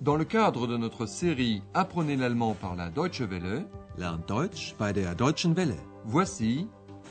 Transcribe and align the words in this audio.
Dans 0.00 0.16
le 0.16 0.24
cadre 0.24 0.66
de 0.66 0.78
notre 0.78 1.04
série 1.04 1.62
Apprenez 1.74 2.16
l'allemand 2.16 2.54
par 2.54 2.74
la 2.74 2.88
Deutsche 2.88 3.20
Welle, 3.20 3.66
Lernt 3.98 4.26
Deutsch 4.26 4.74
bei 4.78 4.94
der 4.94 5.14
Deutschen 5.14 5.54
Welle. 5.54 5.76
voici 6.06 6.68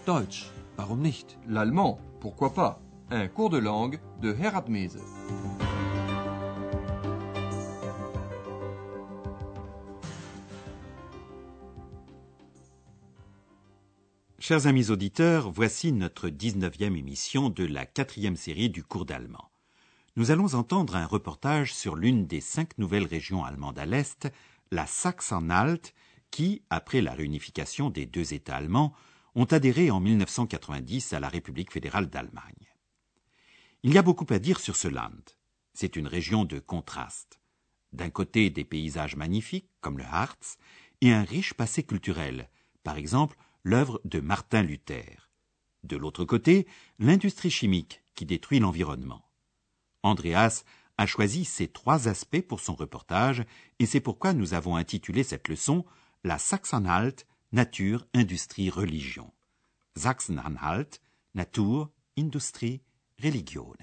Deutsch, 0.07 0.49
warum 0.75 0.99
nicht? 0.99 1.37
l'allemand, 1.47 1.99
pourquoi 2.19 2.51
pas, 2.51 2.81
un 3.11 3.27
cours 3.27 3.51
de 3.51 3.59
langue 3.59 3.99
de 4.23 4.33
Herat 4.33 4.65
Mese. 4.69 4.97
Chers 14.39 14.65
amis 14.65 14.89
auditeurs, 14.89 15.51
voici 15.51 15.91
notre 15.91 16.29
19e 16.29 16.97
émission 16.97 17.51
de 17.51 17.65
la 17.65 17.85
quatrième 17.85 18.35
série 18.35 18.71
du 18.71 18.83
cours 18.83 19.05
d'allemand. 19.05 19.51
Nous 20.15 20.31
allons 20.31 20.55
entendre 20.55 20.95
un 20.95 21.05
reportage 21.05 21.73
sur 21.73 21.95
l'une 21.95 22.25
des 22.25 22.41
cinq 22.41 22.77
nouvelles 22.77 23.05
régions 23.05 23.43
allemandes 23.43 23.79
à 23.79 23.85
l'Est, 23.85 24.27
la 24.71 24.85
Saxe-Anhalt, 24.85 25.93
qui, 26.31 26.61
après 26.69 27.01
la 27.01 27.13
réunification 27.13 27.89
des 27.89 28.05
deux 28.05 28.33
États 28.33 28.57
allemands, 28.57 28.93
ont 29.35 29.45
adhéré 29.45 29.91
en 29.91 29.99
1990 29.99 31.13
à 31.13 31.19
la 31.19 31.29
République 31.29 31.71
fédérale 31.71 32.09
d'Allemagne. 32.09 32.67
Il 33.83 33.93
y 33.93 33.97
a 33.97 34.01
beaucoup 34.01 34.25
à 34.29 34.39
dire 34.39 34.59
sur 34.59 34.75
ce 34.75 34.87
Land. 34.87 35.23
C'est 35.73 35.95
une 35.95 36.07
région 36.07 36.43
de 36.43 36.59
contraste. 36.59 37.39
D'un 37.93 38.09
côté, 38.09 38.49
des 38.49 38.65
paysages 38.65 39.15
magnifiques, 39.15 39.69
comme 39.81 39.97
le 39.97 40.03
Harz, 40.03 40.57
et 41.01 41.13
un 41.13 41.23
riche 41.23 41.53
passé 41.53 41.83
culturel, 41.83 42.49
par 42.83 42.97
exemple 42.97 43.37
l'œuvre 43.63 44.01
de 44.03 44.19
Martin 44.19 44.63
Luther. 44.63 45.29
De 45.83 45.95
l'autre 45.95 46.25
côté, 46.25 46.67
l'industrie 46.99 47.51
chimique 47.51 48.01
qui 48.15 48.25
détruit 48.25 48.59
l'environnement. 48.59 49.28
Andreas 50.03 50.63
a 50.97 51.05
choisi 51.05 51.45
ces 51.45 51.67
trois 51.67 52.07
aspects 52.07 52.41
pour 52.41 52.59
son 52.59 52.75
reportage 52.75 53.45
et 53.79 53.85
c'est 53.85 54.01
pourquoi 54.01 54.33
nous 54.33 54.53
avons 54.53 54.75
intitulé 54.75 55.23
cette 55.23 55.47
leçon 55.47 55.85
La 56.23 56.37
Sachsen-Anhalt, 56.37 57.25
Nature, 57.51 58.05
Industrie, 58.13 58.69
Religion. 58.69 59.31
Sachsen-Anhalt, 59.95 61.01
Natur, 61.35 61.89
Industrie, 62.17 62.81
Religion. 63.21 63.73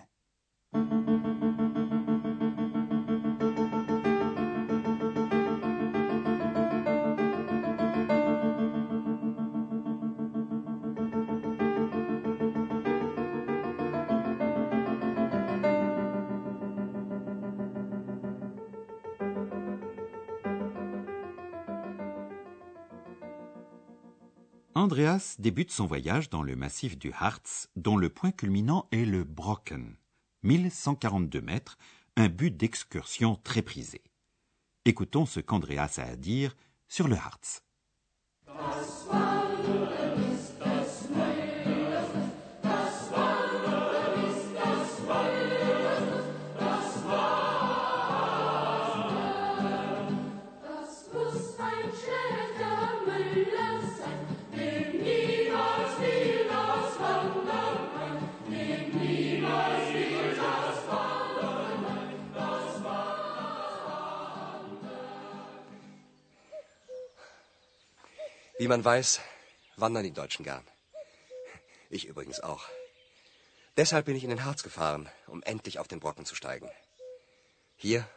Andreas 24.76 25.36
débute 25.38 25.70
son 25.70 25.86
voyage 25.86 26.28
dans 26.28 26.42
le 26.42 26.54
massif 26.54 26.98
du 26.98 27.10
Harz, 27.18 27.70
dont 27.76 27.96
le 27.96 28.10
point 28.10 28.30
culminant 28.30 28.88
est 28.92 29.06
le 29.06 29.24
Brocken, 29.24 29.96
1142 30.42 31.40
mètres, 31.40 31.78
un 32.14 32.28
but 32.28 32.54
d'excursion 32.54 33.36
très 33.36 33.62
prisé. 33.62 34.02
Écoutons 34.84 35.24
ce 35.24 35.40
qu'Andreas 35.40 35.94
a 35.96 36.02
à 36.02 36.16
dire 36.16 36.54
sur 36.88 37.08
le 37.08 37.16
Harz. 37.16 37.62
Wie 68.66 68.76
man 68.76 68.84
weiß, 68.84 69.20
wandern 69.76 70.02
die 70.02 70.18
Deutschen 70.20 70.44
gern. 70.44 70.66
Ich 71.88 72.04
übrigens 72.04 72.40
auch. 72.40 72.64
Deshalb 73.76 74.06
bin 74.06 74.16
ich 74.16 74.24
in 74.24 74.30
den 74.30 74.44
Harz 74.44 74.64
gefahren, 74.64 75.08
um 75.28 75.40
endlich 75.44 75.78
auf 75.78 75.86
den 75.86 76.00
Brocken 76.00 76.26
zu 76.26 76.34
steigen. 76.34 76.68
Hier, 77.76 78.08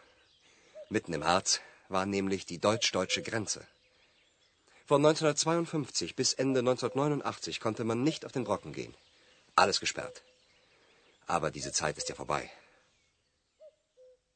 mitten 0.90 1.14
im 1.14 1.24
Harz, 1.24 1.62
war 1.88 2.08
nämlich 2.08 2.48
die 2.48 2.58
deutsch-deutsche 2.58 3.22
Grenze. 3.22 3.62
Von 4.88 5.06
1952 5.06 6.16
bis 6.16 6.34
Ende 6.34 6.62
1989 6.62 7.60
konnte 7.60 7.84
man 7.84 8.02
nicht 8.02 8.26
auf 8.26 8.32
den 8.32 8.46
Brocken 8.46 8.74
gehen. 8.74 8.96
Alles 9.56 9.80
gesperrt. 9.80 10.24
Aber 11.28 11.52
diese 11.52 11.74
Zeit 11.74 11.96
ist 12.00 12.10
ja 12.10 12.16
vorbei. 12.16 12.50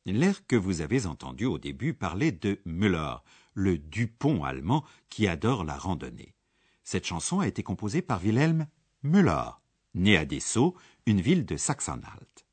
L'air 0.06 0.36
que 0.48 0.58
vous 0.58 0.80
avez 0.82 1.06
entendu 1.06 1.48
au 1.48 1.58
début 1.58 1.94
parlait 1.96 2.34
de 2.34 2.60
Müller, 2.66 3.24
le 3.54 3.78
Dupont 3.78 4.44
allemand 4.44 4.84
qui 5.10 5.28
adore 5.28 5.64
la 5.64 5.78
randonnée. 5.78 6.36
Cette 6.84 7.06
chanson 7.06 7.40
a 7.40 7.48
été 7.48 7.64
composée 7.64 8.02
par 8.02 8.22
Wilhelm 8.22 8.68
Müller, 9.04 9.52
né 9.94 10.18
à 10.18 10.26
Dessau, 10.26 10.76
une 11.06 11.22
ville 11.22 11.46
de 11.46 11.58
Saxe-Anhalt. 11.58 12.46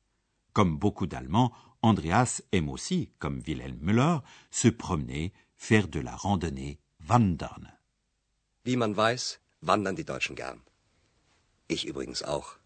Comme 0.53 0.77
beaucoup 0.77 1.07
d'Allemands, 1.07 1.53
Andreas 1.81 2.41
aime 2.51 2.69
aussi, 2.69 3.11
comme 3.19 3.41
Wilhelm 3.45 3.79
Müller, 3.81 4.19
se 4.51 4.67
promener, 4.67 5.33
faire 5.55 5.87
de 5.87 5.99
la 5.99 6.15
randonnée, 6.15 6.79
wandern. 6.99 7.71
Wie 8.63 8.75
man 8.77 8.95
weiß, 8.95 9.39
wandern 9.61 9.95
die 9.95 10.05
Deutschen 10.05 10.35
gern. 10.35 10.61
Ich 11.67 11.87
übrigens 11.87 12.23
auch. 12.23 12.59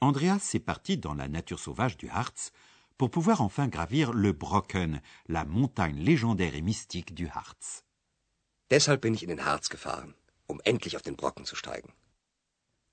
Andreas 0.00 0.54
est 0.54 0.64
parti 0.64 0.96
dans 0.96 1.14
la 1.14 1.28
nature 1.28 1.58
sauvage 1.58 1.96
du 1.96 2.08
Harz 2.08 2.52
pour 2.98 3.10
pouvoir 3.10 3.40
enfin 3.40 3.68
gravir 3.68 4.12
le 4.12 4.32
Brocken, 4.32 5.00
la 5.28 5.44
montagne 5.44 5.98
légendaire 5.98 6.54
et 6.54 6.60
mystique 6.60 7.14
du 7.14 7.28
Harz. 7.28 7.84
Deshalb 8.70 9.00
bin 9.00 9.14
ich 9.14 9.22
in 9.22 9.28
den 9.28 9.44
Harz 9.44 9.70
gefahren, 9.70 10.14
um 10.46 10.60
endlich 10.64 10.96
auf 10.96 11.02
den 11.02 11.16
Brocken 11.16 11.46
zu 11.46 11.56
steigen. 11.56 11.92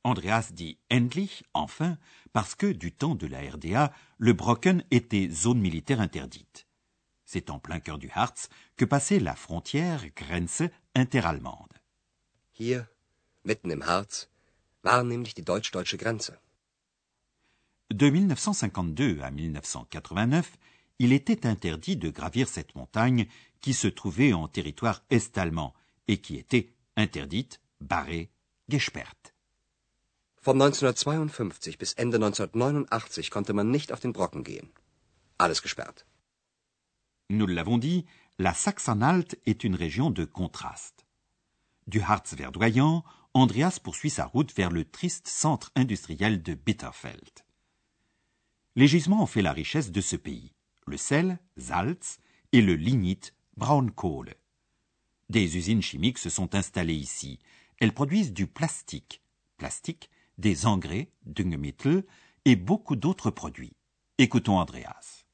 Andreas 0.04 0.54
dit 0.54 0.78
endlich, 0.88 1.44
enfin, 1.54 1.98
parce 2.32 2.54
que 2.56 2.72
du 2.72 2.92
temps 2.92 3.16
de 3.16 3.26
la 3.26 3.40
RDA, 3.40 3.92
le 4.20 4.34
Brocken 4.34 4.84
était 4.92 5.30
zone 5.30 5.60
militaire 5.60 6.00
interdite. 6.00 6.68
C'est 7.26 7.50
en 7.50 7.60
plein 7.60 7.80
cœur 7.80 7.98
du 7.98 8.12
Harz 8.12 8.50
que 8.78 8.86
passait 8.86 9.20
la 9.20 9.36
frontière, 9.36 10.06
Grenze, 10.16 10.70
interallemande. 10.94 11.74
Hier, 12.52 12.88
mitten 13.44 13.72
im 13.72 13.88
Harz, 13.88 14.30
war 14.84 15.04
nämlich 15.04 15.34
die 15.34 15.44
deutsch-deutsche 15.44 15.98
Grenze. 15.98 16.38
De 17.94 18.10
1952 18.10 19.22
à 19.22 19.30
1989, 19.30 20.58
il 20.98 21.14
était 21.14 21.46
interdit 21.46 21.96
de 21.96 22.10
gravir 22.10 22.48
cette 22.48 22.74
montagne 22.76 23.28
qui 23.62 23.74
se 23.74 23.88
trouvait 23.88 24.34
en 24.34 24.48
territoire 24.48 25.04
est-allemand 25.12 25.74
et 26.08 26.18
qui 26.18 26.38
était 26.38 26.74
interdite, 26.96 27.62
barrée, 27.82 28.32
gesperrt. 28.70 29.34
Von 30.42 30.56
1952 30.56 31.78
bis 31.78 31.96
Ende 31.98 32.18
1989 32.18 33.30
konnte 33.30 33.54
man 33.54 33.70
nicht 33.70 33.92
auf 33.92 34.00
den 34.00 34.14
Brocken 34.14 34.44
gehen. 34.44 34.70
Alles 35.38 35.62
gesperrt. 35.62 36.06
Nous 37.30 37.48
l'avons 37.48 37.78
dit, 37.78 38.06
la 38.40 38.54
Saxe-Anhalt 38.54 39.38
est 39.46 39.64
une 39.64 39.76
région 39.76 40.12
de 40.12 40.26
contraste. 40.26 41.06
Du 41.88 42.02
Harz 42.02 42.34
verdoyant, 42.36 43.04
Andreas 43.34 43.80
poursuit 43.82 44.10
sa 44.10 44.26
route 44.26 44.54
vers 44.56 44.72
le 44.72 44.86
triste 44.86 45.28
centre 45.28 45.72
industriel 45.76 46.42
de 46.42 46.54
Bitterfeld. 46.54 47.45
Les 48.78 48.88
gisements 48.88 49.24
ont 49.24 49.28
fait 49.28 49.42
la 49.42 49.54
richesse 49.54 49.92
de 49.92 50.02
ce 50.02 50.18
pays. 50.18 50.54
Le 50.86 50.98
sel, 50.98 51.40
Salz, 51.58 52.20
et 52.52 52.62
le 52.62 52.76
lignite, 52.76 53.34
Braunkohle. 53.56 54.36
Des 55.30 55.58
usines 55.58 55.82
chimiques 55.82 56.18
se 56.18 56.30
sont 56.30 56.56
installées 56.56 56.94
ici. 56.94 57.40
Elles 57.80 57.94
produisent 57.94 58.34
du 58.34 58.48
plastique, 58.48 59.22
plastique, 59.58 60.10
des 60.38 60.66
engrais, 60.66 61.10
Düngemittel, 61.26 62.04
et 62.44 62.58
beaucoup 62.58 62.96
d'autres 62.98 63.32
produits. 63.32 63.78
Écoutons 64.18 64.60
Andreas. 64.60 65.25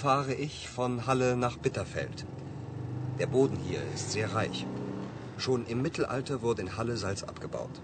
Fahre 0.00 0.32
ich 0.32 0.66
von 0.66 1.06
Halle 1.06 1.36
nach 1.36 1.58
Bitterfeld. 1.58 2.24
Der 3.18 3.26
Boden 3.26 3.58
hier 3.68 3.80
ist 3.94 4.12
sehr 4.12 4.34
reich. 4.34 4.66
Schon 5.36 5.66
im 5.66 5.82
Mittelalter 5.82 6.40
wurde 6.40 6.62
in 6.62 6.78
Halle 6.78 6.96
Salz 6.96 7.22
abgebaut. 7.22 7.82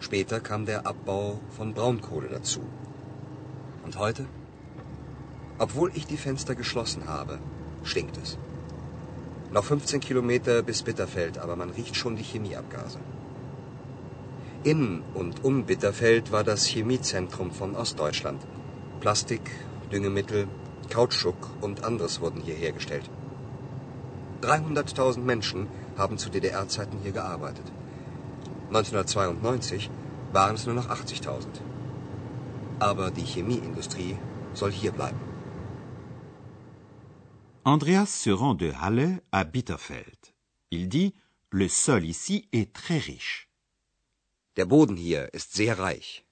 Später 0.00 0.40
kam 0.40 0.66
der 0.66 0.88
Abbau 0.88 1.38
von 1.56 1.72
Braunkohle 1.72 2.28
dazu. 2.28 2.62
Und 3.84 3.96
heute? 3.96 4.26
Obwohl 5.58 5.92
ich 5.94 6.04
die 6.04 6.16
Fenster 6.16 6.56
geschlossen 6.56 7.06
habe, 7.06 7.38
stinkt 7.84 8.16
es. 8.16 8.38
Noch 9.52 9.64
15 9.64 10.00
Kilometer 10.00 10.62
bis 10.64 10.82
Bitterfeld, 10.82 11.38
aber 11.38 11.54
man 11.54 11.70
riecht 11.70 11.94
schon 11.94 12.16
die 12.16 12.24
Chemieabgase. 12.24 12.98
In 14.64 15.02
und 15.14 15.44
um 15.44 15.64
Bitterfeld 15.64 16.32
war 16.32 16.42
das 16.42 16.66
Chemiezentrum 16.66 17.52
von 17.52 17.76
Ostdeutschland. 17.76 18.42
Plastik, 18.98 19.48
Düngemittel, 19.92 20.48
Kautschuk 20.92 21.42
und 21.62 21.84
anderes 21.84 22.20
wurden 22.20 22.40
hier 22.46 22.54
hergestellt. 22.54 23.08
300.000 24.42 25.20
Menschen 25.32 25.68
haben 25.96 26.18
zu 26.18 26.28
DDR-Zeiten 26.28 26.98
hier 27.02 27.12
gearbeitet. 27.12 27.72
1992 28.68 29.90
waren 30.32 30.56
es 30.56 30.66
nur 30.66 30.74
noch 30.74 30.88
80.000. 30.90 31.46
Aber 32.78 33.10
die 33.10 33.28
Chemieindustrie 33.32 34.16
soll 34.54 34.72
hier 34.72 34.92
bleiben. 34.92 35.20
Andreas 37.64 38.22
se 38.22 38.32
rend 38.32 38.60
de 38.60 38.72
Halle 38.74 39.22
à 39.30 39.44
Bitterfeld. 39.44 40.34
Il 40.70 40.88
dit 40.88 41.14
Le 41.50 41.68
sol 41.68 42.04
ici 42.04 42.48
est 42.52 42.72
très 42.74 42.98
riche. 42.98 43.48
Der 44.56 44.66
Boden 44.66 44.96
hier 44.96 45.32
ist 45.32 45.54
sehr 45.54 45.78
reich. 45.78 46.24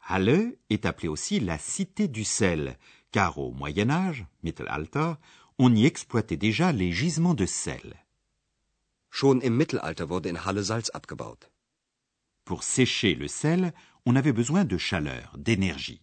Halle 0.00 0.58
est 0.68 0.86
appelée 0.86 1.08
aussi 1.08 1.40
la 1.40 1.58
cité 1.58 2.08
du 2.08 2.24
sel, 2.24 2.76
car 3.12 3.38
au 3.38 3.52
Moyen 3.52 3.90
Âge, 3.90 4.26
Mittelalter, 4.42 5.14
on 5.58 5.74
y 5.74 5.86
exploitait 5.86 6.36
déjà 6.36 6.72
les 6.72 6.92
gisements 6.92 7.34
de 7.34 7.46
sel. 7.46 7.96
Schon 9.10 9.40
im 9.42 9.56
Mittelalter 9.56 10.08
wurde 10.08 10.26
in 10.26 10.36
Halle 10.36 10.64
Salz 10.64 10.90
abgebaut. 10.94 11.38
Pour 12.44 12.62
sécher 12.62 13.14
le 13.14 13.28
sel, 13.28 13.72
on 14.06 14.16
avait 14.16 14.32
besoin 14.32 14.64
de 14.64 14.78
chaleur, 14.78 15.34
d'énergie. 15.36 16.02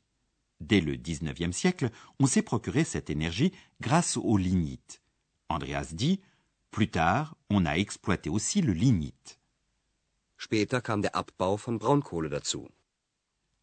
Dès 0.60 0.82
le 0.82 0.96
XIXe 0.96 1.56
siècle, 1.56 1.90
on 2.20 2.28
s'est 2.28 2.42
procuré 2.42 2.84
cette 2.84 3.10
énergie 3.10 3.52
grâce 3.82 4.18
au 4.18 4.38
lignite. 4.38 5.02
Andreas 5.50 5.90
dit 5.94 6.22
Plus 6.72 6.90
tard, 6.90 7.36
on 7.50 7.66
a 7.66 7.78
exploité 7.78 8.30
aussi 8.30 8.62
le 8.62 8.74
lignite. 8.74 9.40
Später 10.38 10.82
kam 10.82 11.02
der 11.02 11.16
Abbau 11.16 11.58
von 11.58 11.78
Braunkohle 11.78 12.30
dazu. 12.30 12.68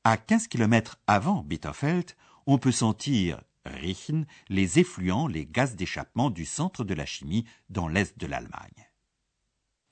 À 0.05 0.17
15 0.17 0.49
km 0.49 0.99
avant 1.07 1.43
Bitterfeld, 1.43 2.17
on 2.47 2.59
peut 2.59 2.73
sentir, 2.73 3.43
riechen, 3.65 4.27
les 4.49 4.79
effluents, 4.79 5.27
les 5.27 5.47
gaz 5.47 5.77
d'échappement 5.77 6.31
du 6.31 6.45
centre 6.45 6.85
de 6.85 6.95
la 6.95 7.07
chimie 7.07 7.45
dans 7.69 7.89
l'est 7.89 8.19
de 8.19 8.27
l'Allemagne. 8.27 8.91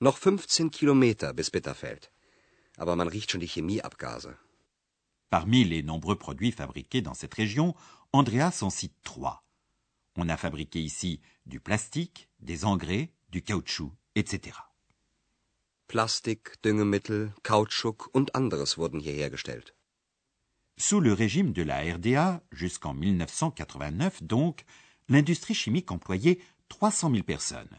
Noch 0.01 0.17
15 0.17 0.71
Kilometer 0.71 1.33
bis 1.33 1.51
Bitterfeld. 1.51 2.11
Aber 2.77 2.95
man 2.95 3.07
riecht 3.07 3.31
schon 3.31 3.39
die 3.39 3.47
Chemieabgase. 3.47 4.35
Parmi 5.29 5.63
les 5.63 5.83
nombreux 5.83 6.17
produits 6.17 6.51
fabriqués 6.51 7.01
dans 7.01 7.13
cette 7.13 7.35
région, 7.35 7.75
Andreas 8.11 8.63
en 8.63 8.69
cite 8.69 8.95
trois. 9.03 9.43
On 10.17 10.27
a 10.27 10.37
fabriqué 10.37 10.81
ici 10.81 11.21
du 11.45 11.59
plastique, 11.59 12.29
des 12.39 12.65
engrais, 12.65 13.13
du 13.29 13.41
caoutchouc, 13.43 13.93
etc. 14.15 14.57
Plastik, 15.87 16.61
Düngemittel, 16.63 17.33
Kautschuk 17.43 18.09
und 18.13 18.33
anderes 18.33 18.77
wurden 18.77 18.99
hier 18.99 19.13
hergestellt. 19.13 19.75
Sous 20.81 20.99
le 20.99 21.13
régime 21.13 21.53
de 21.53 21.61
la 21.61 21.79
RDA, 21.93 22.41
jusqu'en 22.51 22.95
1989 22.95 24.23
donc, 24.23 24.65
l'industrie 25.09 25.53
chimique 25.53 25.91
employait 25.91 26.39
300 26.69 27.11
000 27.11 27.21
personnes. 27.21 27.69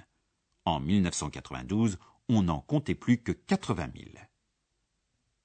En 0.64 0.78
1992, 0.78 1.98
on 2.28 2.42
n'en 2.44 2.60
comptait 2.60 2.94
plus 2.94 3.18
que 3.18 3.32
80 3.32 3.88
000. 3.96 4.10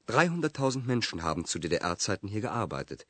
300.000 0.08 0.84
Menschen 0.86 1.24
haben 1.24 1.46
zu 1.46 1.58
DDR-Zeiten 1.58 2.30
hier 2.30 2.42
gearbeitet. 2.42 3.08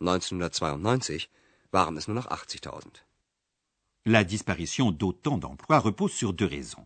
1992 0.00 1.30
waren 1.72 1.96
es 1.96 2.06
nur 2.06 2.16
noch 2.16 2.28
80.000. 2.28 2.82
La 4.04 4.24
disparition 4.24 4.92
d'autant 4.92 5.38
d'emplois 5.38 5.78
repose 5.78 6.12
sur 6.12 6.34
deux 6.34 6.44
raisons. 6.44 6.84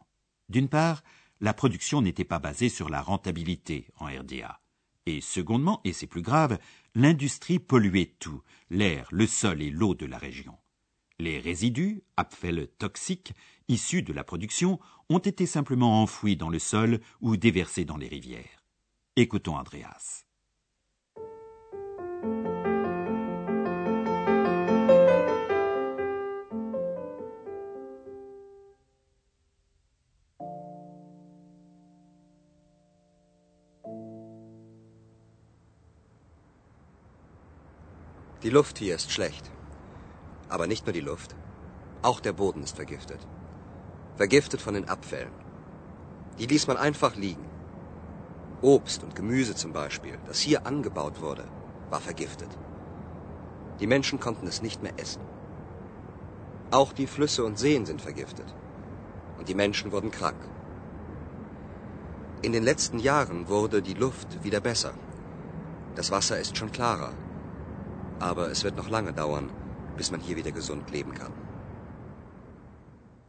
D'une 0.49 0.69
part, 0.69 1.03
la 1.41 1.55
production 1.55 2.03
n'était 2.03 2.25
pas 2.25 2.39
basée 2.39 2.69
sur 2.69 2.89
la 2.89 3.03
rentabilité 3.03 3.89
en 3.99 4.07
RDA. 4.07 4.61
Et 5.07 5.21
secondement, 5.21 5.81
et 5.85 5.93
c'est 5.93 6.07
plus 6.07 6.23
grave, 6.23 6.59
l'industrie 6.95 7.59
polluait 7.59 8.15
tout, 8.19 8.43
l'air, 8.71 9.09
le 9.11 9.27
sol 9.27 9.63
et 9.63 9.71
l'eau 9.71 9.95
de 9.95 10.07
la 10.07 10.19
région. 10.19 10.57
Les 11.19 11.39
résidus, 11.39 12.03
Abfälle 12.17 12.69
toxiques, 12.79 13.33
issus 13.69 14.03
de 14.03 14.13
la 14.13 14.25
production, 14.25 14.81
ont 15.09 15.19
été 15.19 15.47
simplement 15.47 16.03
enfouis 16.03 16.37
dans 16.37 16.49
le 16.49 16.59
sol 16.59 17.01
ou 17.21 17.37
déversés 17.37 17.85
dans 17.85 17.97
les 17.97 18.09
rivières. 18.09 18.65
Écoutons 19.17 19.57
Andreas. 19.57 20.25
Die 38.43 38.49
Luft 38.49 38.79
hier 38.79 38.95
ist 38.95 39.13
schlecht. 39.13 39.51
Aber 40.49 40.67
nicht 40.67 40.87
nur 40.87 40.95
die 40.95 41.01
Luft. 41.01 41.37
Auch 42.01 42.21
der 42.21 42.33
Boden 42.33 42.63
ist 42.63 42.77
vergiftet. 42.77 43.21
Vergiftet 44.17 44.63
von 44.63 44.73
den 44.73 44.89
Abfällen. 44.89 45.33
Die 46.39 46.47
ließ 46.47 46.67
man 46.67 46.79
einfach 46.79 47.17
liegen. 47.17 47.45
Obst 48.63 49.03
und 49.03 49.15
Gemüse 49.15 49.55
zum 49.55 49.75
Beispiel, 49.75 50.19
das 50.27 50.41
hier 50.41 50.67
angebaut 50.67 51.21
wurde, 51.21 51.45
war 51.91 52.01
vergiftet. 52.01 52.49
Die 53.79 53.87
Menschen 53.87 54.21
konnten 54.21 54.47
es 54.47 54.63
nicht 54.63 54.83
mehr 54.83 54.99
essen. 54.99 55.23
Auch 56.71 56.95
die 56.95 57.07
Flüsse 57.07 57.45
und 57.45 57.59
Seen 57.59 57.85
sind 57.85 58.01
vergiftet. 58.01 58.55
Und 59.39 59.49
die 59.49 59.55
Menschen 59.55 59.93
wurden 59.93 60.11
krank. 60.11 60.41
In 62.41 62.53
den 62.53 62.63
letzten 62.63 62.99
Jahren 62.99 63.49
wurde 63.49 63.83
die 63.83 63.95
Luft 63.95 64.43
wieder 64.45 64.61
besser. 64.61 64.95
Das 65.95 66.11
Wasser 66.11 66.39
ist 66.39 66.57
schon 66.57 66.73
klarer. 66.73 67.13
Aber 68.21 68.51
es 68.51 68.65
wird 68.65 68.77
noch 68.77 68.91
lange 68.91 69.13
dauern, 69.13 69.51
bis 69.97 70.11
man 70.11 70.21
hier 70.21 70.37
wieder 70.37 70.53
gesund 70.53 70.91
leben 70.91 71.15
kann. 71.15 71.33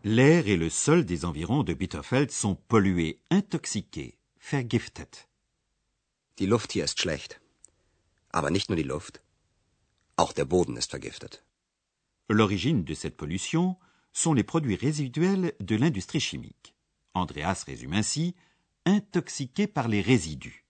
L'air 0.03 0.47
et 0.47 0.57
le 0.57 0.69
sol 0.69 1.05
des 1.05 1.23
environs 1.25 1.63
de 1.63 1.75
Bitterfeld 1.75 2.31
sont 2.31 2.55
pollués, 2.67 3.19
intoxiqués, 3.29 4.17
vergiftet. 4.39 5.27
Die 6.39 6.47
Luft 6.47 6.71
hier 6.71 6.85
ist 6.85 6.99
schlecht. 6.99 7.39
Aber 8.29 8.49
nicht 8.49 8.69
nur 8.69 8.77
die 8.77 8.91
Luft. 8.93 9.21
Auch 10.15 10.33
der 10.33 10.45
Boden 10.45 10.75
ist 10.75 10.89
vergiftet. 10.89 11.43
L'origine 12.27 12.83
de 12.83 12.95
cette 12.95 13.17
pollution 13.17 13.77
sont 14.11 14.33
les 14.33 14.43
produits 14.43 14.75
résiduels 14.75 15.53
de 15.59 15.75
l'industrie 15.75 16.19
chimique. 16.19 16.73
Andreas 17.13 17.63
résume 17.67 17.93
ainsi 17.93 18.35
intoxiqués 18.85 19.67
par 19.67 19.87
les 19.87 20.01
résidus. 20.01 20.65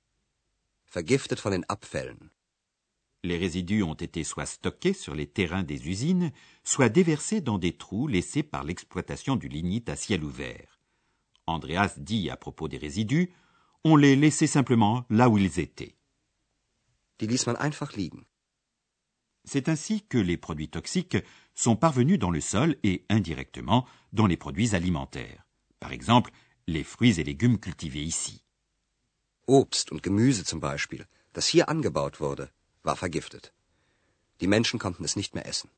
Vergiftet 0.86 1.40
von 1.40 1.52
den 1.52 1.64
Abfällen. 1.70 2.32
Les 3.24 3.38
résidus 3.38 3.84
ont 3.84 3.94
été 3.94 4.24
soit 4.24 4.48
stockés 4.48 4.94
sur 4.94 5.14
les 5.14 5.28
terrains 5.28 5.64
des 5.64 5.88
usines, 5.88 6.32
soit 6.64 6.90
déversés 6.90 7.40
dans 7.40 7.60
des 7.60 7.78
trous 7.78 8.08
laissés 8.08 8.42
par 8.42 8.64
l'exploitation 8.64 9.36
du 9.36 9.48
lignite 9.48 9.90
à 9.90 9.96
ciel 9.96 10.24
ouvert. 10.24 10.80
Andreas 11.46 11.94
dit 11.98 12.30
à 12.30 12.38
propos 12.38 12.68
des 12.68 12.78
résidus, 12.78 13.32
on 13.84 13.96
les 13.96 14.16
laissait 14.16 14.48
simplement 14.48 15.06
là 15.10 15.30
où 15.30 15.38
ils 15.38 15.60
étaient. 15.60 15.96
Die 17.20 17.28
ließ 17.28 17.46
man 17.46 17.58
einfach 17.58 17.94
liegen. 17.96 18.26
C'est 19.46 19.70
ainsi 19.70 20.02
que 20.02 20.18
les 20.18 20.38
produits 20.38 20.70
toxiques 20.70 21.18
sont 21.54 21.76
parvenus 21.76 22.18
dans 22.18 22.32
le 22.32 22.42
sol 22.42 22.78
et 22.84 23.06
indirectement 23.10 23.86
dans 24.12 24.26
les 24.26 24.38
produits 24.38 24.76
alimentaires. 24.76 25.46
Par 25.80 25.92
exemple, 25.92 26.32
les 26.68 26.84
fruits 26.84 27.20
et 27.20 27.24
légumes 27.24 27.60
cultivés 27.60 28.04
ici. 28.04 28.44
Obst 29.48 29.92
und 29.92 30.02
Gemüse 30.04 30.44
zum 30.44 30.60
Beispiel, 30.60 31.08
das 31.34 31.48
hier 31.48 31.70
angebaut 31.70 32.20
wurde, 32.20 32.52
war 32.84 32.96
vergiftet. 32.96 33.54
Die 34.40 34.48
Menschen 34.48 34.80
konnten 34.80 35.04
es 35.04 35.16
nicht 35.16 35.36
mehr 35.36 35.46
essen. 35.46 35.70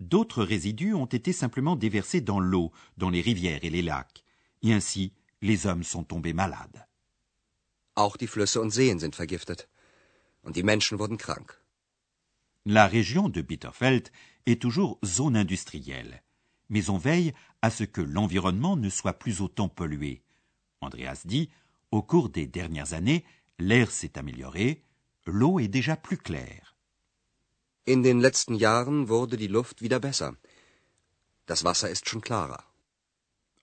D'autres 0.00 0.44
résidus 0.44 0.94
ont 0.94 1.06
été 1.06 1.32
simplement 1.32 1.76
déversés 1.76 2.22
dans 2.22 2.40
l'eau, 2.40 2.72
dans 2.96 3.10
les 3.10 3.20
rivières 3.20 3.64
et 3.64 3.70
les 3.70 3.82
lacs, 3.82 4.24
et 4.62 4.72
ainsi 4.72 5.12
les 5.42 5.66
hommes 5.66 5.84
sont 5.84 6.04
tombés 6.04 6.32
malades. 6.32 6.86
Auch 7.96 8.16
die 8.16 8.26
Flüsse 8.26 8.60
und 8.60 8.70
Seen 8.70 8.98
sind 8.98 9.14
vergiftet. 9.14 9.68
Und 10.42 10.56
die 10.56 10.62
Menschen 10.62 10.98
wurden 10.98 11.18
krank. 11.18 11.60
La 12.64 12.86
région 12.86 13.28
de 13.28 13.42
Bitterfeld 13.42 14.10
est 14.46 14.60
toujours 14.60 14.98
zone 15.04 15.36
industrielle, 15.36 16.22
mais 16.68 16.88
on 16.88 16.98
veille 16.98 17.34
à 17.62 17.70
ce 17.70 17.84
que 17.84 18.00
l'environnement 18.00 18.76
ne 18.76 18.88
soit 18.88 19.18
plus 19.18 19.40
autant 19.40 19.68
pollué. 19.68 20.22
Andreas 20.80 21.22
dit, 21.24 21.50
au 21.90 22.02
cours 22.02 22.30
des 22.30 22.46
dernières 22.46 22.94
années, 22.94 23.24
l'air 23.58 23.90
s'est 23.90 24.16
amélioré, 24.18 24.82
l'eau 25.26 25.58
est 25.58 25.68
déjà 25.68 25.96
plus 25.96 26.18
claire. 26.18 26.74
In 27.86 28.02
den 28.02 28.20
letzten 28.20 28.54
Jahren 28.54 29.08
wurde 29.08 29.36
die 29.36 29.48
Luft 29.48 29.82
wieder 29.82 30.00
besser. 30.00 30.36
Das 31.46 31.64
Wasser 31.64 31.90
ist 31.90 32.08
schon 32.08 32.20
klarer. 32.20 32.62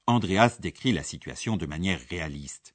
Andreas 0.06 0.60
décrit 0.60 0.94
la 0.94 1.04
situation 1.04 1.58
de 1.58 1.68
manière 1.68 2.02
réaliste. 2.10 2.74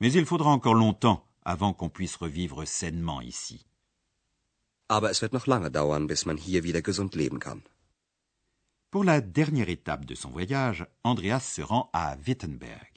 Mais 0.00 0.14
il 0.14 0.26
faudra 0.26 0.50
encore 0.50 0.74
longtemps 0.74 1.24
avant 1.44 1.72
qu'on 1.74 1.90
puisse 1.90 2.16
revivre 2.16 2.64
sainement 2.64 3.20
ici. 3.20 3.66
Aber 4.88 5.10
es 5.10 5.20
wird 5.22 5.32
noch 5.32 5.46
lange 5.46 5.70
dauern, 5.70 6.06
bis 6.06 6.26
man 6.26 6.36
hier 6.36 6.64
wieder 6.64 6.82
gesund 6.82 7.14
leben 7.14 7.38
kann. 7.38 7.62
Pour 8.90 9.04
la 9.04 9.20
dernière 9.20 9.68
étape 9.68 10.04
de 10.04 10.16
son 10.16 10.30
voyage, 10.30 10.84
Andreas 11.04 11.40
se 11.40 11.62
rend 11.62 11.90
à 11.92 12.16
Wittenberg. 12.16 12.90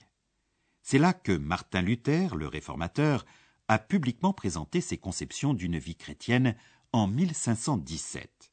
C'est 0.82 0.98
là 0.98 1.14
que 1.14 1.34
Martin 1.34 1.84
Luther, 1.84 2.36
le 2.36 2.48
réformateur, 2.48 3.26
a 3.68 3.80
publiquement 3.80 4.34
présenté 4.34 4.82
ses 4.82 4.98
conceptions 4.98 5.54
d'une 5.54 5.78
vie 5.78 5.96
chrétienne 5.96 6.56
en 6.92 7.08
1517. 7.08 8.52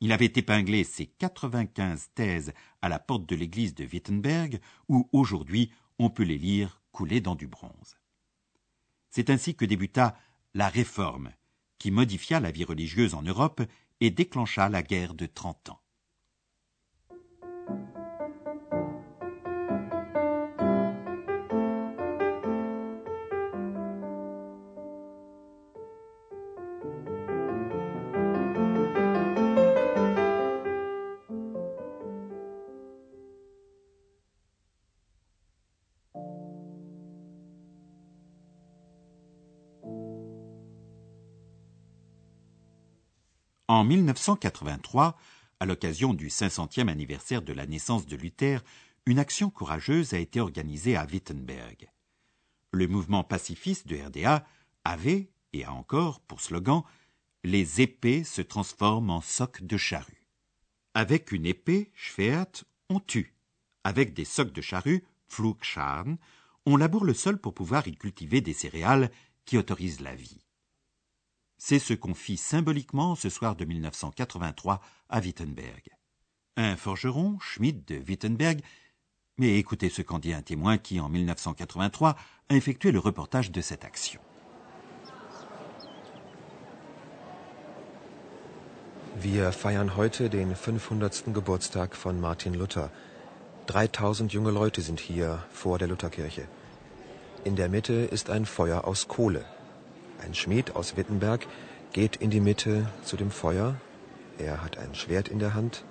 Il 0.00 0.12
avait 0.12 0.32
épinglé 0.36 0.84
ses 0.84 1.06
95 1.06 2.10
thèses 2.14 2.52
à 2.82 2.88
la 2.88 2.98
porte 2.98 3.28
de 3.28 3.34
l'église 3.34 3.74
de 3.74 3.84
Wittenberg, 3.84 4.60
où 4.88 5.08
aujourd'hui 5.12 5.72
on 5.98 6.08
peut 6.08 6.22
les 6.22 6.38
lire 6.38 6.80
coulées 6.92 7.20
dans 7.20 7.34
du 7.34 7.46
bronze. 7.46 7.98
C'est 9.10 9.30
ainsi 9.30 9.54
que 9.54 9.64
débuta 9.64 10.16
la 10.54 10.68
Réforme, 10.68 11.32
qui 11.78 11.90
modifia 11.90 12.40
la 12.40 12.50
vie 12.50 12.64
religieuse 12.64 13.14
en 13.14 13.22
Europe 13.22 13.62
et 14.00 14.10
déclencha 14.10 14.68
la 14.68 14.82
guerre 14.82 15.14
de 15.14 15.26
Trente 15.26 15.68
Ans. 15.70 15.80
En 43.70 43.84
1983, 43.84 45.18
à 45.60 45.66
l'occasion 45.66 46.14
du 46.14 46.28
500e 46.28 46.88
anniversaire 46.88 47.42
de 47.42 47.52
la 47.52 47.66
naissance 47.66 48.06
de 48.06 48.16
Luther, 48.16 48.64
une 49.04 49.18
action 49.18 49.50
courageuse 49.50 50.14
a 50.14 50.18
été 50.18 50.40
organisée 50.40 50.96
à 50.96 51.04
Wittenberg. 51.04 51.90
Le 52.72 52.88
mouvement 52.88 53.24
pacifiste 53.24 53.86
de 53.86 53.98
RDA 53.98 54.46
avait, 54.84 55.28
et 55.52 55.64
a 55.64 55.72
encore 55.74 56.20
pour 56.20 56.40
slogan, 56.40 56.82
Les 57.44 57.82
épées 57.82 58.24
se 58.24 58.40
transforment 58.40 59.10
en 59.10 59.20
socs 59.20 59.62
de 59.62 59.76
charrue. 59.76 60.26
Avec 60.94 61.30
une 61.30 61.44
épée, 61.44 61.92
Schwert, 61.94 62.64
on 62.88 63.00
tue. 63.00 63.34
Avec 63.84 64.14
des 64.14 64.24
socs 64.24 64.52
de 64.52 64.62
charrue, 64.62 65.04
Pflugscharen, 65.28 66.16
on 66.64 66.78
laboure 66.78 67.04
le 67.04 67.14
sol 67.14 67.38
pour 67.38 67.52
pouvoir 67.52 67.86
y 67.86 67.94
cultiver 67.94 68.40
des 68.40 68.54
céréales 68.54 69.10
qui 69.44 69.58
autorisent 69.58 70.00
la 70.00 70.14
vie. 70.14 70.47
C'est 71.58 71.80
ce 71.80 71.92
qu'on 71.92 72.14
fit 72.14 72.36
symboliquement 72.36 73.16
ce 73.16 73.28
soir 73.28 73.56
de 73.56 73.64
1983 73.64 74.80
à 75.08 75.20
Wittenberg. 75.20 75.90
Un 76.56 76.76
forgeron, 76.76 77.38
Schmidt 77.40 77.92
de 77.92 78.00
Wittenberg, 78.08 78.62
mais 79.38 79.58
écoutez 79.58 79.88
ce 79.88 80.02
qu'en 80.02 80.20
dit 80.20 80.32
un 80.32 80.42
témoin 80.42 80.78
qui, 80.78 81.00
en 81.00 81.08
1983, 81.08 82.16
a 82.48 82.54
effectué 82.54 82.92
le 82.92 83.00
reportage 83.00 83.50
de 83.50 83.60
cette 83.60 83.84
action. 83.84 84.20
Wir 89.20 89.52
feiern 89.52 89.96
heute 89.96 90.30
den 90.30 90.54
500. 90.54 91.32
Geburtstag 91.32 91.94
von 91.94 92.20
Martin 92.20 92.52
Luther. 92.52 92.90
3000 93.66 94.32
junge 94.32 94.52
Leute 94.52 94.80
sind 94.80 95.00
hier 95.00 95.44
vor 95.50 95.78
der 95.78 95.88
Lutherkirche. 95.88 96.46
In 97.44 97.56
der 97.56 97.68
Mitte 97.68 97.92
ist 97.92 98.30
ein 98.30 98.46
Feuer 98.46 98.86
aus 98.86 99.08
Kohle. 99.08 99.44
Ein 100.18 100.34
Schmied 100.34 100.76
aus 100.76 100.96
Wittenberg 100.96 101.46
geht 101.92 102.16
in 102.16 102.30
die 102.30 102.40
Mitte 102.40 102.88
zu 103.02 103.16
dem 103.16 103.30
Feuer. 103.30 103.76
Er 104.38 104.62
hat 104.62 104.76
ein 104.78 104.94
Schwert 104.94 105.28
in 105.28 105.38
der 105.38 105.54
Hand. 105.54 105.84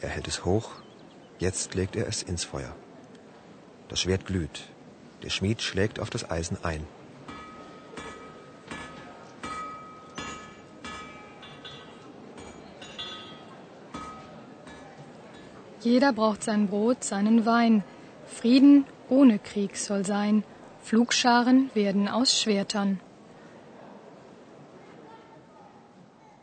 Er 0.00 0.08
hält 0.08 0.28
es 0.28 0.44
hoch. 0.44 0.70
Jetzt 1.38 1.74
legt 1.74 1.96
er 1.96 2.06
es 2.08 2.22
ins 2.22 2.44
Feuer. 2.44 2.74
Das 3.88 4.00
Schwert 4.00 4.26
glüht. 4.26 4.68
Der 5.22 5.30
Schmied 5.30 5.62
schlägt 5.62 6.00
auf 6.00 6.10
das 6.10 6.30
Eisen 6.30 6.58
ein. 6.62 6.86
Jeder 15.80 16.14
braucht 16.14 16.42
sein 16.42 16.68
Brot, 16.68 17.04
seinen 17.04 17.44
Wein. 17.44 17.84
Frieden 18.26 18.86
ohne 19.10 19.38
Krieg 19.38 19.76
soll 19.76 20.06
sein. 20.06 20.42
Flugscharen 20.82 21.70
werden 21.74 22.08
aus 22.08 22.40
Schwertern. 22.40 23.00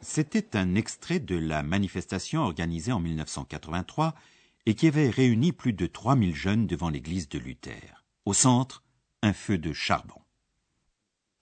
C'était 0.01 0.57
un 0.57 0.75
extrait 0.75 1.19
de 1.19 1.35
la 1.35 1.61
manifestation 1.61 2.41
organisée 2.41 2.91
en 2.91 2.99
1983 2.99 4.15
et 4.65 4.75
qui 4.75 4.87
avait 4.87 5.09
réuni 5.09 5.51
plus 5.51 5.73
de 5.73 5.85
3000 5.85 6.35
jeunes 6.35 6.67
devant 6.67 6.89
l'église 6.89 7.29
de 7.29 7.39
Luther. 7.39 8.03
Au 8.25 8.33
centre, 8.33 8.83
un 9.21 9.33
feu 9.33 9.57
de 9.57 9.73
charbon. 9.73 10.21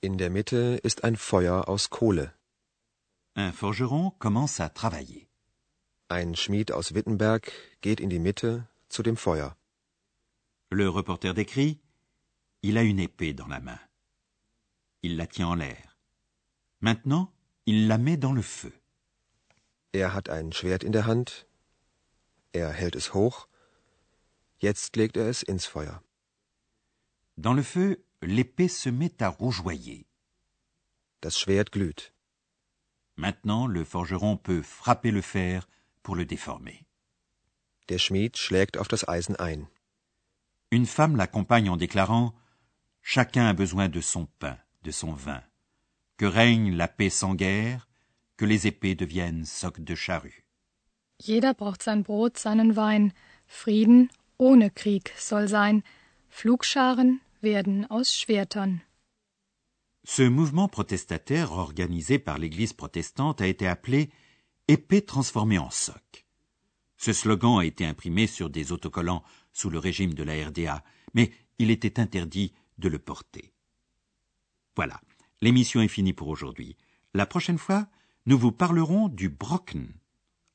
In 0.04 0.16
der 0.16 0.30
Mitte 0.30 0.80
ist 0.84 1.04
ein 1.04 1.16
Feuer 1.16 1.68
aus 1.68 1.88
Kohle. 1.90 2.34
Un 3.36 3.52
forgeron 3.52 4.12
commence 4.20 4.60
à 4.60 4.70
travailler. 4.70 5.28
Ein 6.10 6.36
Schmied 6.36 6.72
aus 6.72 6.94
Wittenberg 6.94 7.52
geht 7.82 8.00
in 8.00 8.10
die 8.10 8.20
Mitte 8.20 8.68
zu 8.90 9.04
dem 9.04 9.18
Feuer. 9.18 9.56
Le 10.70 10.88
reporter 10.90 11.34
décrit 11.34 11.80
Il 12.62 12.78
a 12.78 12.84
une 12.84 13.00
épée 13.00 13.34
dans 13.34 13.48
la 13.48 13.60
main. 13.60 13.80
Il 15.02 15.18
la 15.18 15.28
tient 15.28 15.48
en 15.48 15.56
l'air. 15.56 15.98
Maintenant, 16.82 17.32
il 17.72 17.88
la 17.88 18.00
met 18.00 18.18
dans 18.18 18.34
le 18.34 18.42
feu. 18.42 18.74
Er 19.92 20.16
hat 20.16 20.28
ein 20.28 20.52
Schwert 20.52 20.84
in 20.84 20.92
der 20.92 21.06
Hand. 21.06 21.46
Er 22.52 22.72
hält 22.72 22.96
es 22.96 23.14
hoch. 23.14 23.48
Jetzt 24.58 24.96
legt 24.96 25.16
er 25.18 25.28
es 25.30 25.44
ins 25.44 25.68
Feuer. 25.68 26.02
Dans 27.38 27.54
le 27.54 27.62
feu, 27.62 27.98
l'épée 28.22 28.70
se 28.70 28.90
met 28.90 29.22
à 29.22 29.30
rougeoyer. 29.30 30.08
Das 31.22 31.38
Schwert 31.40 31.72
glüht. 31.72 32.12
Maintenant, 33.16 33.68
le 33.68 33.86
forgeron 33.86 34.38
peut 34.38 34.64
frapper 34.64 35.12
le 35.12 35.22
fer 35.22 35.68
pour 36.02 36.16
le 36.16 36.26
déformer. 36.26 36.88
Der 37.90 38.00
Schmied 38.00 38.36
schlägt 38.38 38.78
auf 38.78 38.88
das 38.88 39.08
Eisen 39.08 39.36
ein. 39.36 39.68
Une 40.72 40.88
femme 40.88 41.16
l'accompagne 41.16 41.70
en 41.70 41.78
déclarant 41.78 42.34
Chacun 43.04 43.46
a 43.46 43.54
besoin 43.54 43.90
de 43.90 44.02
son 44.02 44.26
pain, 44.40 44.58
de 44.82 44.92
son 44.92 45.14
vin. 45.14 45.44
Que 46.20 46.26
règne 46.26 46.76
la 46.76 46.90
paix 46.90 47.10
sans 47.10 47.34
guerre, 47.34 47.88
que 48.36 48.44
les 48.44 48.68
épées 48.68 48.94
deviennent 48.94 49.46
socs 49.46 49.80
de 49.80 49.96
charrue. 49.96 50.44
Jeder 51.18 51.54
braucht 51.54 51.82
sein 51.82 52.04
Brot, 52.04 52.38
seinen 52.38 52.76
Wein. 52.76 53.14
Frieden 53.48 54.10
ohne 54.38 54.70
Krieg 54.70 55.14
soll 55.18 55.48
sein. 55.48 55.82
Flugscharen 56.28 57.22
werden 57.42 57.90
aus 57.90 58.14
Schwertern. 58.14 58.82
Ce 60.04 60.24
mouvement 60.24 60.68
protestataire 60.68 61.54
organisé 61.54 62.20
par 62.20 62.38
l'Église 62.38 62.74
protestante 62.74 63.40
a 63.40 63.48
été 63.48 63.66
appelé 63.66 64.10
Épée 64.68 65.06
transformée 65.06 65.58
en 65.58 65.70
soc. 65.70 66.26
Ce 66.98 67.14
slogan 67.14 67.60
a 67.60 67.66
été 67.66 67.86
imprimé 67.86 68.28
sur 68.28 68.50
des 68.50 68.74
autocollants 68.74 69.24
sous 69.54 69.70
le 69.70 69.80
régime 69.80 70.14
de 70.14 70.24
la 70.24 70.34
RDA, 70.48 70.84
mais 71.14 71.32
il 71.60 71.72
était 71.72 71.98
interdit 71.98 72.52
de 72.78 72.90
le 72.90 73.00
porter. 73.00 73.54
Voilà, 74.76 75.00
l'émission 75.42 75.82
est 75.82 75.88
finie 75.88 76.14
pour 76.14 76.28
aujourd'hui. 76.28 76.78
La 77.14 77.26
prochaine 77.26 77.58
fois, 77.58 77.88
nous 78.26 78.38
vous 78.38 78.52
parlerons 78.52 79.08
du 79.08 79.30
Brocken. 79.30 79.94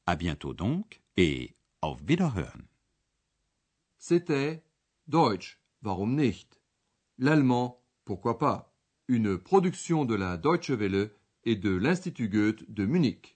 À 0.06 0.16
bientôt 0.16 0.54
donc 0.54 1.00
et 1.16 1.54
auf 1.82 2.00
Wiederhören. 2.06 2.66
C'était 3.98 4.62
Deutsch, 5.06 5.58
warum 5.82 6.14
nicht? 6.14 6.60
L'allemand, 7.18 7.82
pourquoi 8.04 8.38
pas? 8.38 8.74
Une 9.08 9.38
production 9.38 10.04
de 10.04 10.14
la 10.14 10.36
Deutsche 10.36 10.70
Welle 10.70 11.10
et 11.44 11.56
de 11.56 11.70
l'Institut 11.70 12.28
Goethe 12.28 12.70
de 12.70 12.84
Munich. 12.84 13.33